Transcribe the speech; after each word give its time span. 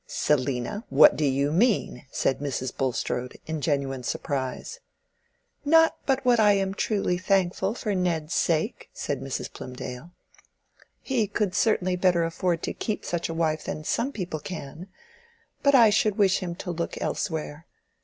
"Selina, 0.07 0.83
what 0.89 1.15
do 1.15 1.23
you 1.25 1.51
mean?" 1.51 2.07
said 2.09 2.39
Mrs. 2.39 2.75
Bulstrode, 2.75 3.37
in 3.45 3.61
genuine 3.61 4.01
surprise. 4.01 4.79
"Not 5.63 5.95
but 6.07 6.25
what 6.25 6.39
I 6.39 6.53
am 6.53 6.73
truly 6.73 7.19
thankful 7.19 7.75
for 7.75 7.93
Ned's 7.93 8.33
sake," 8.33 8.89
said 8.93 9.21
Mrs. 9.21 9.53
Plymdale. 9.53 10.09
"He 11.03 11.27
could 11.27 11.53
certainly 11.53 11.95
better 11.97 12.23
afford 12.23 12.63
to 12.63 12.73
keep 12.73 13.05
such 13.05 13.29
a 13.29 13.33
wife 13.35 13.65
than 13.65 13.83
some 13.83 14.11
people 14.11 14.39
can; 14.39 14.87
but 15.61 15.75
I 15.75 15.91
should 15.91 16.17
wish 16.17 16.39
him 16.39 16.55
to 16.55 16.71
look 16.71 16.99
elsewhere. 16.99 17.67